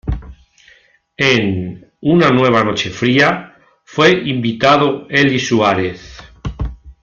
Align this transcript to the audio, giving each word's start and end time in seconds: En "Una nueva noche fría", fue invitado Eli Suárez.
En 1.31 1.85
"Una 2.01 2.31
nueva 2.31 2.63
noche 2.63 2.89
fría", 2.89 3.55
fue 3.85 4.09
invitado 4.27 5.05
Eli 5.11 5.37
Suárez. 5.37 6.17